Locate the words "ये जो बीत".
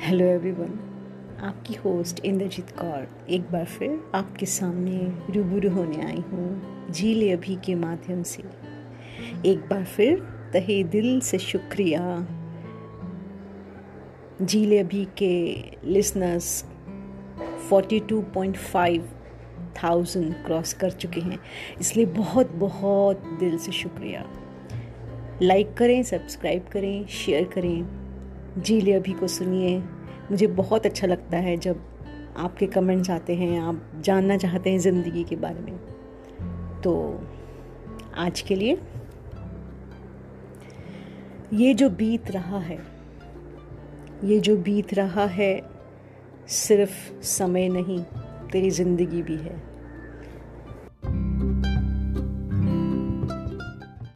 41.52-42.30, 44.24-44.94